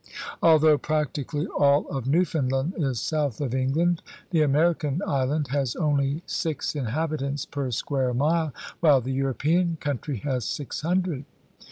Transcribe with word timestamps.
Although 0.41 0.79
practically 0.79 1.45
all 1.45 1.87
of 1.89 2.07
Newfoundland 2.07 2.73
is 2.75 2.99
south 2.99 3.39
of 3.39 3.53
England, 3.53 4.01
the 4.31 4.41
American 4.41 5.03
island 5.05 5.49
has 5.49 5.75
only 5.75 6.23
six 6.25 6.75
inhabitants 6.75 7.45
per 7.45 7.69
square 7.69 8.11
mile, 8.11 8.51
while 8.79 8.99
the 8.99 9.13
European 9.13 9.77
country 9.79 10.17
has 10.17 10.43
six 10.43 10.81
hundred. 10.81 11.25